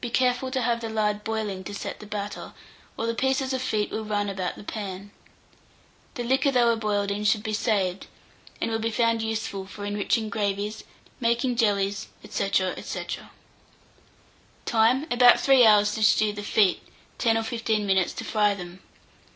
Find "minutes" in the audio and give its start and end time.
17.84-18.12